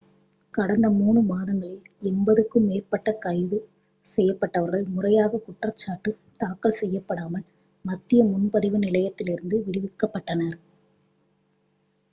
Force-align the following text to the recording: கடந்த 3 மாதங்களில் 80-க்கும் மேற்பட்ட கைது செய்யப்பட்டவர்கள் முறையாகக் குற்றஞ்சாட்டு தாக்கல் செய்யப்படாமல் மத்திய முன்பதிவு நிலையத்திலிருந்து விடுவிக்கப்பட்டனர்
கடந்த 0.53 0.87
3 0.91 1.21
மாதங்களில் 1.23 1.81
80-க்கும் 2.03 2.65
மேற்பட்ட 2.69 3.11
கைது 3.17 3.57
செய்யப்பட்டவர்கள் 4.07 4.85
முறையாகக் 4.87 5.43
குற்றஞ்சாட்டு 5.45 6.11
தாக்கல் 6.39 6.77
செய்யப்படாமல் 6.79 7.45
மத்திய 7.85 8.23
முன்பதிவு 8.31 8.79
நிலையத்திலிருந்து 8.79 9.59
விடுவிக்கப்பட்டனர் 9.67 10.57